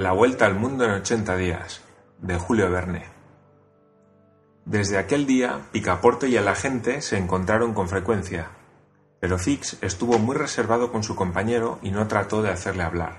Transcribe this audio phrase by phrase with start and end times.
[0.00, 1.82] La vuelta al mundo en 80 días,
[2.22, 3.04] de Julio Verne.
[4.64, 8.48] Desde aquel día, Picaporte y el agente se encontraron con frecuencia,
[9.20, 13.18] pero Fix estuvo muy reservado con su compañero y no trató de hacerle hablar.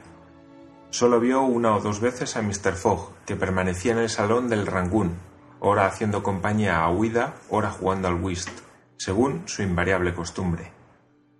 [0.89, 2.73] Solo vio una o dos veces a Mr.
[2.73, 5.11] Fogg, que permanecía en el salón del Rangoon,
[5.59, 8.49] ora haciendo compañía a Huida, ora jugando al whist,
[8.97, 10.71] según su invariable costumbre.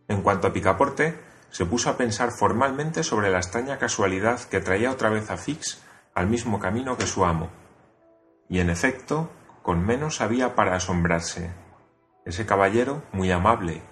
[0.07, 4.89] En cuanto a Picaporte, se puso a pensar formalmente sobre la extraña casualidad que traía
[4.89, 5.83] otra vez a Fix
[6.15, 7.49] al mismo camino que su amo.
[8.49, 9.29] Y en efecto,
[9.61, 11.51] con menos había para asombrarse.
[12.25, 13.83] Ese caballero, muy amable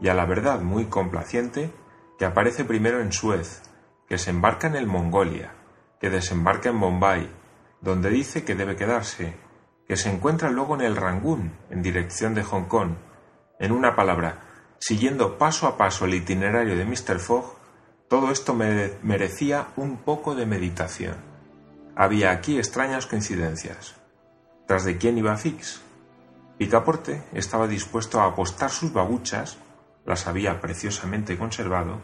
[0.00, 1.72] y a la verdad muy complaciente,
[2.18, 3.62] que aparece primero en Suez,
[4.08, 5.54] que se embarca en el Mongolia,
[6.00, 7.30] que desembarca en Bombay,
[7.80, 9.36] donde dice que debe quedarse,
[9.86, 12.94] que se encuentra luego en el Rangún, en dirección de Hong Kong.
[13.60, 14.40] En una palabra,
[14.78, 17.18] Siguiendo paso a paso el itinerario de Mr.
[17.18, 17.54] Fogg,
[18.08, 21.16] todo esto merecía un poco de meditación.
[21.96, 23.94] Había aquí extrañas coincidencias.
[24.66, 25.80] ¿Tras de quién iba Fix?
[26.58, 29.58] Picaporte estaba dispuesto a apostar sus babuchas,
[30.04, 32.02] las había preciosamente conservado,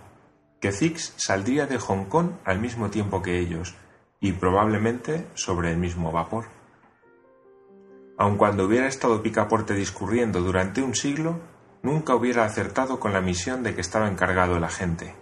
[0.60, 3.74] que Fix saldría de Hong Kong al mismo tiempo que ellos,
[4.20, 6.46] y probablemente sobre el mismo vapor.
[8.18, 11.40] Aun cuando hubiera estado Picaporte discurriendo durante un siglo,
[11.82, 15.14] nunca hubiera acertado con la misión de que estaba encargado el agente.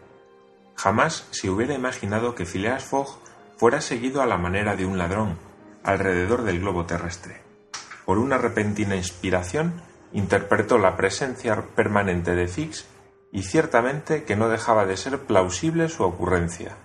[0.74, 3.18] Jamás se hubiera imaginado que Phileas Fogg
[3.56, 5.38] fuera seguido a la manera de un ladrón
[5.82, 7.42] alrededor del globo terrestre.
[8.04, 12.86] Por una repentina inspiración, interpretó la presencia permanente de Fix
[13.32, 16.76] y ciertamente que no dejaba de ser plausible su ocurrencia.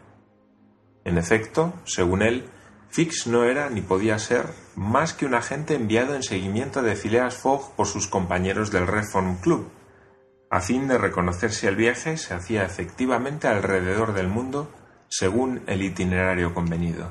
[1.06, 2.50] En efecto, según él,
[2.94, 7.36] Fix no era ni podía ser más que un agente enviado en seguimiento de Phileas
[7.36, 9.68] Fogg por sus compañeros del Reform Club.
[10.52, 14.70] A fin de reconocer si el viaje se hacía efectivamente alrededor del mundo
[15.10, 17.10] según el itinerario convenido.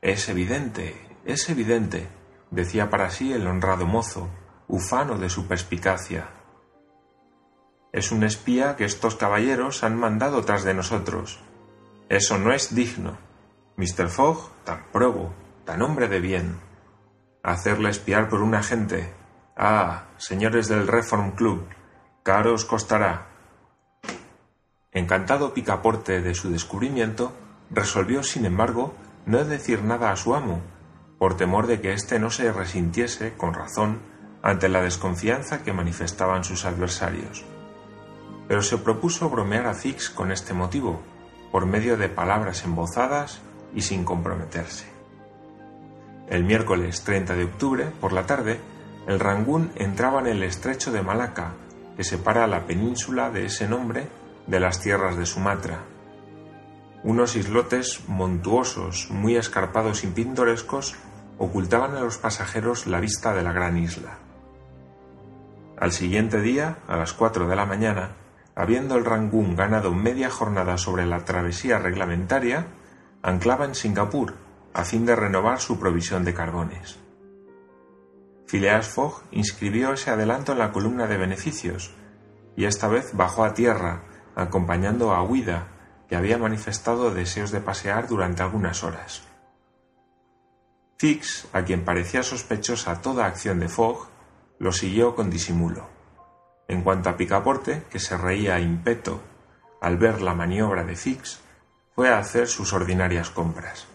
[0.00, 2.06] Es evidente, es evidente,
[2.52, 4.30] decía para sí el honrado mozo,
[4.68, 6.28] ufano de su perspicacia.
[7.92, 11.40] Es un espía que estos caballeros han mandado tras de nosotros.
[12.08, 13.25] Eso no es digno.
[13.76, 14.08] Mr.
[14.08, 15.34] Fogg, tan probo,
[15.66, 16.58] tan hombre de bien.
[17.42, 19.12] Hacerle espiar por un agente.
[19.54, 21.68] Ah, señores del Reform Club,
[22.22, 23.26] caro os costará.
[24.92, 27.32] Encantado Picaporte de su descubrimiento,
[27.70, 28.94] resolvió, sin embargo,
[29.26, 30.62] no decir nada a su amo,
[31.18, 34.00] por temor de que éste no se resintiese, con razón,
[34.42, 37.44] ante la desconfianza que manifestaban sus adversarios.
[38.48, 41.02] Pero se propuso bromear a Fix con este motivo,
[41.52, 43.42] por medio de palabras embozadas
[43.74, 44.86] y sin comprometerse.
[46.28, 48.60] El miércoles 30 de octubre, por la tarde,
[49.06, 51.52] el Rangún entraba en el estrecho de Malaca,
[51.96, 54.08] que separa la península de ese nombre
[54.46, 55.80] de las tierras de Sumatra.
[57.04, 60.96] Unos islotes montuosos, muy escarpados y pintorescos,
[61.38, 64.18] ocultaban a los pasajeros la vista de la gran isla.
[65.78, 68.16] Al siguiente día, a las cuatro de la mañana,
[68.56, 72.66] habiendo el Rangún ganado media jornada sobre la travesía reglamentaria,
[73.22, 74.34] anclaba en Singapur
[74.72, 76.98] a fin de renovar su provisión de carbones.
[78.46, 81.94] Phileas Fogg inscribió ese adelanto en la columna de beneficios
[82.56, 84.02] y esta vez bajó a tierra
[84.34, 85.68] acompañando a Huida,
[86.08, 89.22] que había manifestado deseos de pasear durante algunas horas.
[90.98, 94.08] Fix, a quien parecía sospechosa toda acción de Fogg,
[94.58, 95.88] lo siguió con disimulo.
[96.68, 99.20] En cuanto a Picaporte, que se reía impeto
[99.80, 101.40] al ver la maniobra de Fix,
[101.96, 103.86] fue a hacer sus ordinarias compras.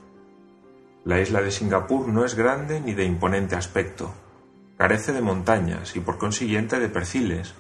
[1.06, 4.12] La isla de Singapur no es grande ni de imponente aspecto,
[4.76, 7.54] carece de montañas y por consiguiente de perfiles,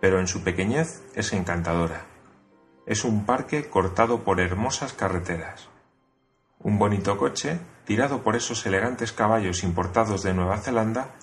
[0.00, 2.04] pero en su pequeñez es encantadora.
[2.84, 5.68] Es un parque cortado por hermosas carreteras.
[6.58, 11.14] Un bonito coche, tirado por esos elegantes caballos importados de Nueva Zelanda,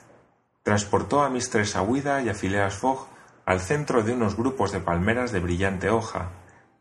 [0.64, 3.10] transportó a Mistress Aguida y a Phileas Fogg
[3.46, 6.30] al centro de unos grupos de palmeras de brillante hoja,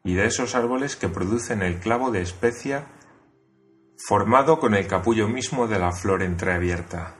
[0.05, 2.87] y de esos árboles que producen el clavo de especia
[3.97, 7.15] formado con el capullo mismo de la flor entreabierta.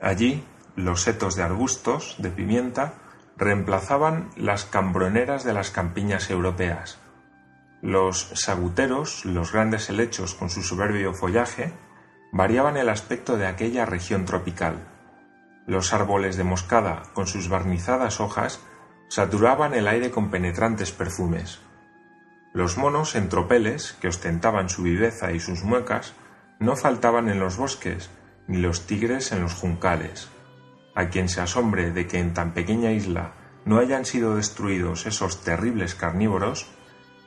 [0.00, 0.42] Allí,
[0.74, 2.94] los setos de arbustos, de pimienta,
[3.36, 6.98] reemplazaban las cambroneras de las campiñas europeas.
[7.80, 11.72] Los saguteros, los grandes helechos con su soberbio follaje,
[12.32, 14.88] variaban el aspecto de aquella región tropical.
[15.66, 18.60] Los árboles de moscada, con sus barnizadas hojas,
[19.08, 21.60] saturaban el aire con penetrantes perfumes.
[22.54, 26.14] Los monos en tropeles, que ostentaban su viveza y sus muecas,
[26.60, 28.10] no faltaban en los bosques,
[28.46, 30.28] ni los tigres en los juncales.
[30.94, 33.32] A quien se asombre de que en tan pequeña isla
[33.64, 36.70] no hayan sido destruidos esos terribles carnívoros,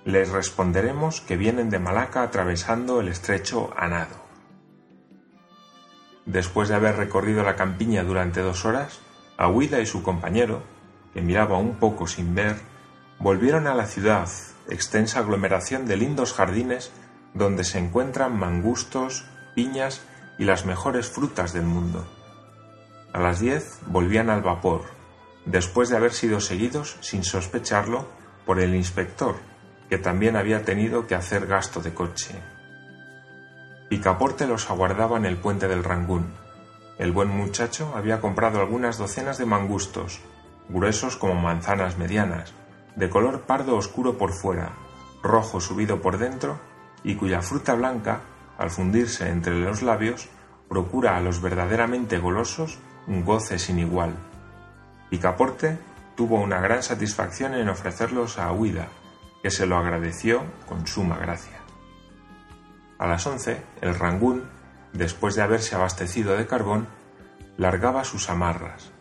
[0.05, 4.15] Les responderemos que vienen de Malaca atravesando el estrecho a nado.
[6.25, 9.01] Después de haber recorrido la campiña durante dos horas,
[9.35, 10.63] Aguida y su compañero,
[11.13, 12.55] que miraba un poco sin ver,
[13.19, 14.29] volvieron a la ciudad,
[14.69, 16.91] extensa aglomeración de lindos jardines
[17.33, 19.25] donde se encuentran mangustos,
[19.55, 20.01] piñas
[20.37, 22.07] y las mejores frutas del mundo.
[23.13, 24.83] A las diez volvían al vapor,
[25.45, 28.05] después de haber sido seguidos, sin sospecharlo,
[28.45, 29.35] por el inspector,
[29.89, 32.35] que también había tenido que hacer gasto de coche.
[33.89, 36.33] Picaporte los aguardaba en el puente del Rangún.
[36.97, 40.19] El buen muchacho había comprado algunas docenas de mangustos,
[40.69, 42.53] gruesos como manzanas medianas,
[42.97, 44.73] de color pardo oscuro por fuera,
[45.21, 46.59] rojo subido por dentro,
[47.03, 48.21] y cuya fruta blanca,
[48.57, 50.29] al fundirse entre los labios,
[50.67, 54.15] procura a los verdaderamente golosos un goce sin igual.
[55.11, 55.77] Picaporte
[56.15, 58.87] tuvo una gran satisfacción en ofrecerlos a Huida,
[59.43, 61.59] que se lo agradeció con suma gracia.
[62.97, 64.49] A las once, el Rangún,
[64.91, 66.87] después de haberse abastecido de carbón,
[67.57, 68.91] largaba sus amarras,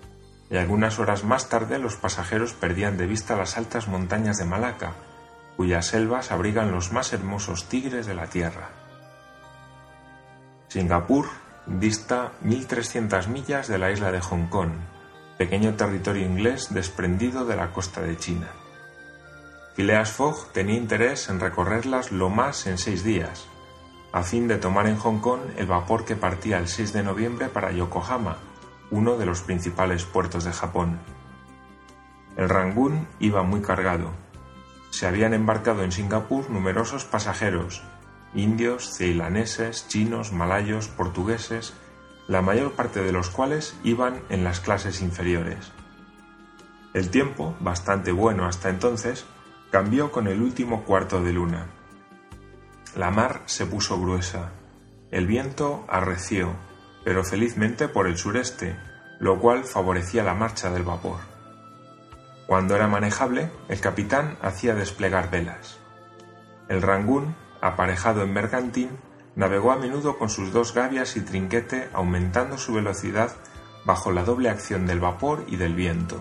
[0.50, 4.92] y algunas horas más tarde los pasajeros perdían de vista las altas montañas de Malaca,
[5.56, 8.68] cuyas selvas abrigan los más hermosos tigres de la tierra.
[10.68, 11.26] Singapur
[11.66, 14.72] dista 1.300 millas de la isla de Hong Kong,
[15.38, 18.48] pequeño territorio inglés desprendido de la costa de China.
[19.74, 23.46] Phileas Fogg tenía interés en recorrerlas lo más en seis días,
[24.12, 27.48] a fin de tomar en Hong Kong el vapor que partía el 6 de noviembre
[27.48, 28.38] para Yokohama,
[28.90, 30.98] uno de los principales puertos de Japón.
[32.36, 34.12] El Rangún iba muy cargado.
[34.90, 37.82] Se habían embarcado en Singapur numerosos pasajeros,
[38.34, 41.74] indios, ceilaneses, chinos, malayos, portugueses,
[42.28, 45.72] la mayor parte de los cuales iban en las clases inferiores.
[46.92, 49.26] El tiempo, bastante bueno hasta entonces,
[49.70, 51.66] cambió con el último cuarto de luna.
[52.96, 54.52] La mar se puso gruesa,
[55.10, 56.54] el viento arreció,
[57.06, 58.74] pero felizmente por el sureste,
[59.20, 61.20] lo cual favorecía la marcha del vapor.
[62.48, 65.78] Cuando era manejable, el capitán hacía desplegar velas.
[66.68, 68.90] El Rangún, aparejado en bergantín,
[69.36, 73.30] navegó a menudo con sus dos gavias y trinquete aumentando su velocidad
[73.84, 76.18] bajo la doble acción del vapor y del viento.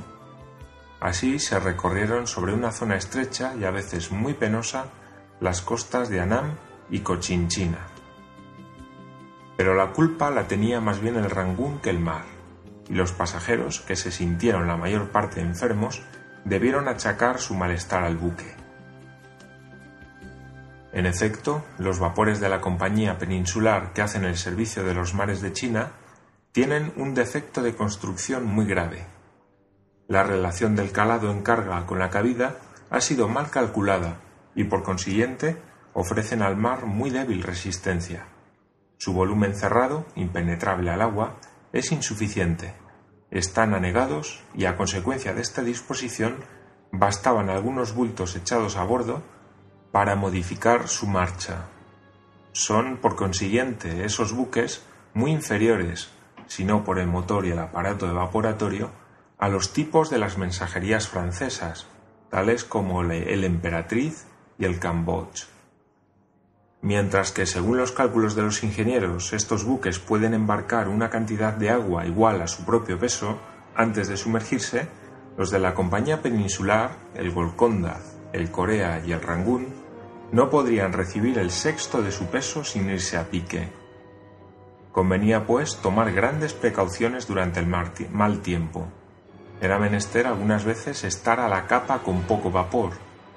[0.99, 4.85] Así se recorrieron sobre una zona estrecha y a veces muy penosa
[5.39, 6.57] las costas de Anam
[6.91, 7.94] y Cochinchina.
[9.57, 12.23] Pero la culpa la tenía más bien el Rangún que el mar,
[12.89, 16.03] y los pasajeros, que se sintieron la mayor parte enfermos,
[16.43, 18.55] debieron achacar su malestar al buque.
[20.93, 25.41] En efecto, los vapores de la compañía peninsular que hacen el servicio de los mares
[25.41, 25.91] de China
[26.51, 29.15] tienen un defecto de construcción muy grave
[30.07, 32.57] la relación del calado en carga con la cabida
[32.91, 34.17] ha sido mal calculada
[34.53, 35.57] y por consiguiente
[35.93, 38.27] ofrecen al mar muy débil resistencia.
[38.97, 41.35] Su volumen cerrado, impenetrable al agua,
[41.73, 42.73] es insuficiente.
[43.31, 46.37] Están anegados y a consecuencia de esta disposición
[46.91, 49.21] bastaban algunos bultos echados a bordo
[49.91, 51.65] para modificar su marcha.
[52.53, 54.81] Son, por consiguiente, esos buques
[55.13, 56.09] muy inferiores,
[56.47, 58.91] si no por el motor y el aparato evaporatorio,
[59.37, 61.87] a los tipos de las mensajerías francesas,
[62.29, 64.25] tales como el Emperatriz
[64.57, 65.54] y el Cambodge.
[66.85, 71.71] Mientras que, según los cálculos de los ingenieros, estos buques pueden embarcar una cantidad de
[71.71, 73.39] agua igual a su propio peso
[73.75, 74.87] antes de sumergirse,
[75.35, 77.99] los de la compañía peninsular, el Golconda,
[78.31, 79.73] el Corea y el Rangún,
[80.31, 83.67] no podrían recibir el sexto de su peso sin irse a pique.
[84.91, 88.87] Convenía, pues, tomar grandes precauciones durante el mal tiempo
[89.61, 92.91] era menester algunas veces estar a la capa con poco vapor,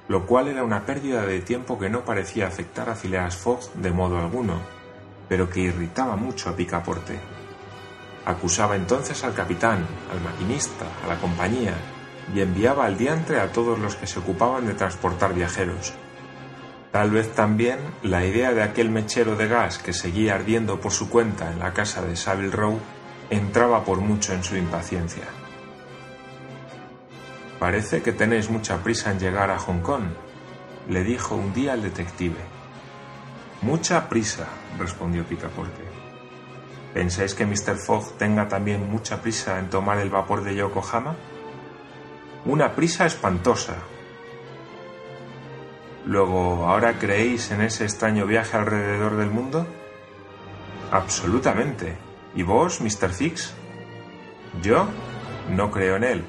[0.08, 3.92] lo cual era una pérdida de tiempo que no parecía afectar a Phileas Fogg de
[3.92, 4.54] modo alguno,
[5.28, 7.20] pero que irritaba mucho a Picaporte.
[8.24, 11.74] Acusaba entonces al capitán, al maquinista, a la compañía,
[12.34, 15.94] y enviaba al diantre a todos los que se ocupaban de transportar viajeros.
[16.92, 21.10] Tal vez también la idea de aquel mechero de gas que seguía ardiendo por su
[21.10, 22.78] cuenta en la casa de Savile Row
[23.30, 25.24] entraba por mucho en su impaciencia.
[27.58, 30.04] Parece que tenéis mucha prisa en llegar a Hong Kong,
[30.88, 32.38] le dijo un día el detective.
[33.62, 34.46] Mucha prisa,
[34.78, 35.82] respondió Picaporte.
[36.94, 37.76] ¿Pensáis que Mr.
[37.76, 41.16] Fogg tenga también mucha prisa en tomar el vapor de Yokohama?
[42.44, 43.74] Una prisa espantosa.
[46.06, 49.66] Luego, ¿ahora creéis en ese extraño viaje alrededor del mundo?
[50.90, 51.98] Absolutamente.
[52.34, 53.10] ¿Y vos, Mr.
[53.10, 53.52] Fix?
[54.62, 54.86] Yo
[55.50, 56.24] no creo en él,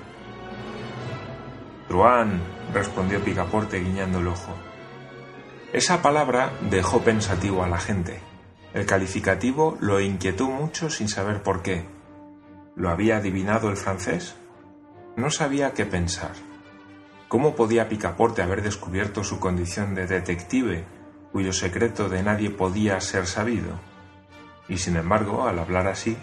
[1.89, 2.39] Truán,
[2.71, 4.53] respondió Picaporte guiñando el ojo.
[5.73, 8.21] Esa palabra dejó pensativo a la gente.
[8.75, 11.85] El calificativo lo inquietó mucho sin saber por qué.
[12.75, 14.35] ¿Lo había adivinado el francés?
[15.17, 16.33] No sabía qué pensar.
[17.27, 20.85] ¿Cómo podía Picaporte haber descubierto su condición de detective,
[21.31, 23.79] cuyo secreto de nadie podía ser sabido?
[24.67, 26.15] Y sin embargo, al hablar así,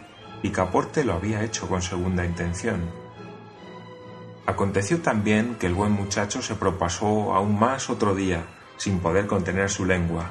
[0.42, 3.05] Picaporte lo había hecho con segunda intención.
[4.46, 8.44] Aconteció también que el buen muchacho se propasó aún más otro día,
[8.76, 10.30] sin poder contener su lengua.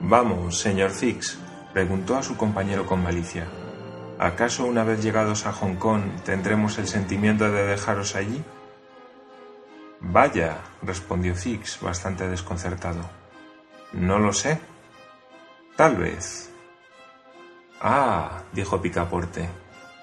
[0.00, 1.38] Vamos, señor Fix,
[1.72, 3.46] preguntó a su compañero con malicia.
[4.18, 8.42] ¿Acaso una vez llegados a Hong Kong tendremos el sentimiento de dejaros allí?
[10.00, 13.02] Vaya, respondió Fix, bastante desconcertado.
[13.92, 14.58] No lo sé.
[15.76, 16.50] Tal vez.
[17.80, 19.48] Ah, dijo Picaporte,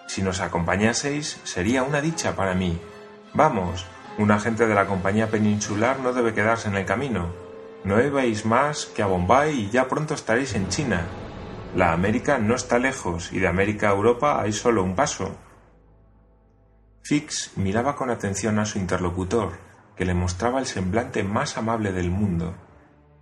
[0.08, 2.80] si nos acompañaseis sería una dicha para mí.
[3.34, 3.88] Vamos,
[4.20, 7.34] un agente de la compañía peninsular no debe quedarse en el camino.
[7.84, 11.08] No ibais más que a Bombay y ya pronto estaréis en China.
[11.76, 15.36] La América no está lejos y de América a Europa hay solo un paso.
[17.02, 19.58] Fix miraba con atención a su interlocutor,
[19.96, 22.54] que le mostraba el semblante más amable del mundo,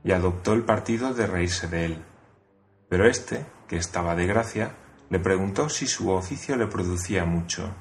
[0.04, 2.06] y adoptó el partido de reírse de él.
[2.90, 4.76] Pero éste, que estaba de gracia,
[5.10, 7.74] le preguntó si su oficio le producía mucho.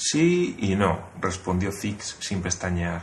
[0.00, 3.02] Sí y no, respondió Fix sin pestañear.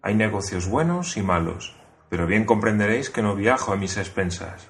[0.00, 1.76] Hay negocios buenos y malos,
[2.08, 4.68] pero bien comprenderéis que no viajo a mis expensas.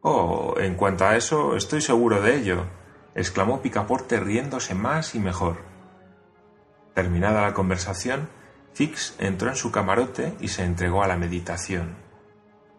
[0.00, 2.64] Oh, en cuanto a eso, estoy seguro de ello,
[3.14, 5.58] exclamó Picaporte riéndose más y mejor.
[6.92, 8.28] Terminada la conversación,
[8.74, 11.94] Fix entró en su camarote y se entregó a la meditación.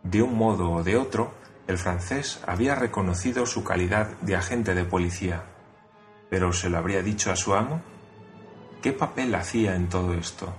[0.03, 1.33] De un modo o de otro,
[1.67, 5.43] el francés había reconocido su calidad de agente de policía.
[6.29, 7.81] ¿Pero se lo habría dicho a su amo?
[8.81, 10.53] ¿Qué papel hacía en todo esto?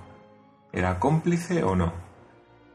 [0.72, 1.92] ¿Era cómplice o no?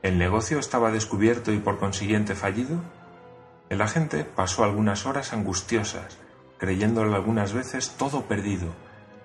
[0.02, 2.78] ¿El negocio estaba descubierto y por consiguiente fallido?
[3.70, 6.18] El agente pasó algunas horas angustiosas,
[6.58, 8.68] creyéndolo algunas veces todo perdido,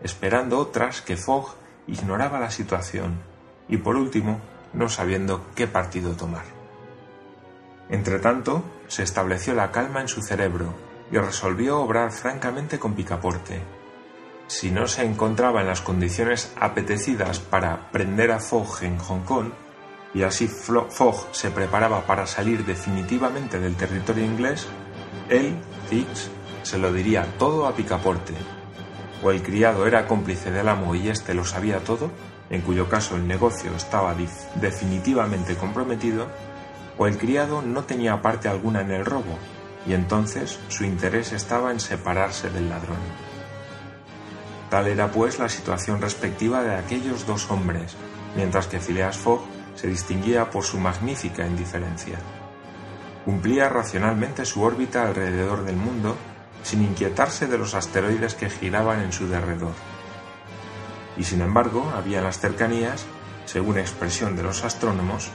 [0.02, 1.54] esperando otras que Fogg
[1.86, 3.18] ignoraba la situación
[3.68, 4.40] y por último
[4.72, 6.44] no sabiendo qué partido tomar.
[7.90, 13.60] Entretanto, se estableció la calma en su cerebro y resolvió obrar francamente con Picaporte.
[14.46, 19.50] Si no se encontraba en las condiciones apetecidas para prender a Fogg en Hong Kong,
[20.14, 24.66] y así Fogg se preparaba para salir definitivamente del territorio inglés,
[25.28, 25.54] él,
[25.88, 26.30] Fix,
[26.62, 28.34] se lo diría todo a Picaporte.
[29.22, 32.10] O el criado era cómplice del amo y éste lo sabía todo,
[32.50, 34.14] en cuyo caso el negocio estaba
[34.54, 36.28] definitivamente comprometido,
[36.96, 39.38] o el criado no tenía parte alguna en el robo,
[39.88, 42.98] y entonces su interés estaba en separarse del ladrón.
[44.68, 47.96] Tal era pues la situación respectiva de aquellos dos hombres,
[48.36, 49.40] mientras que Phileas Fogg
[49.74, 52.18] se distinguía por su magnífica indiferencia.
[53.24, 56.16] Cumplía racionalmente su órbita alrededor del mundo
[56.62, 59.72] sin inquietarse de los asteroides que giraban en su derredor.
[61.16, 63.06] Y sin embargo, había en las cercanías,
[63.46, 65.30] según expresión de los astrónomos,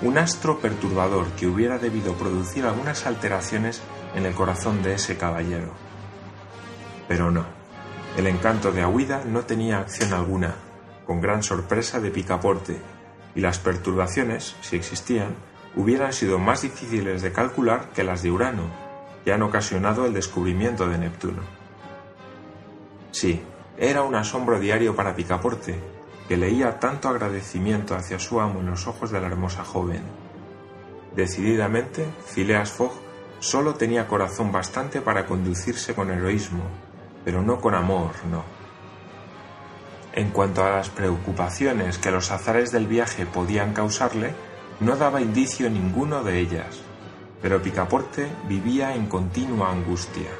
[0.00, 3.82] un astro perturbador que hubiera debido producir algunas alteraciones
[4.14, 5.72] en el corazón de ese caballero.
[7.06, 7.44] Pero no,
[8.16, 10.54] el encanto de Aguida no tenía acción alguna,
[11.06, 12.76] con gran sorpresa de Picaporte,
[13.34, 15.36] y las perturbaciones, si existían,
[15.76, 18.64] hubieran sido más difíciles de calcular que las de Urano,
[19.24, 21.42] que han ocasionado el descubrimiento de Neptuno.
[23.10, 23.40] Sí,
[23.76, 25.78] era un asombro diario para Picaporte,
[26.26, 30.02] que leía tanto agradecimiento hacia su amo en los ojos de la hermosa joven.
[31.14, 33.07] Decididamente, Phileas Fogg
[33.40, 36.64] solo tenía corazón bastante para conducirse con heroísmo,
[37.24, 38.42] pero no con amor, no.
[40.12, 44.34] En cuanto a las preocupaciones que los azares del viaje podían causarle,
[44.80, 46.80] no daba indicio ninguno de ellas,
[47.42, 50.30] pero Picaporte vivía en continua angustia.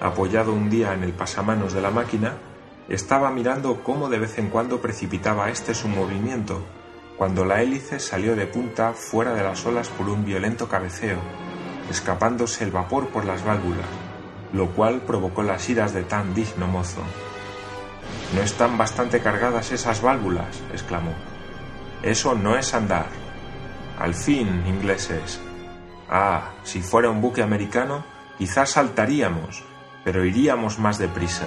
[0.00, 2.36] Apoyado un día en el pasamanos de la máquina,
[2.88, 6.60] estaba mirando cómo de vez en cuando precipitaba este su movimiento,
[7.16, 11.18] cuando la hélice salió de punta fuera de las olas por un violento cabeceo,
[11.92, 13.86] escapándose el vapor por las válvulas,
[14.52, 17.02] lo cual provocó las iras de tan digno mozo.
[18.34, 20.60] ¿No están bastante cargadas esas válvulas?
[20.72, 21.12] exclamó.
[22.02, 23.06] Eso no es andar.
[23.98, 25.40] Al fin, ingleses.
[26.08, 28.04] Ah, si fuera un buque americano,
[28.38, 29.62] quizás saltaríamos,
[30.02, 31.46] pero iríamos más deprisa.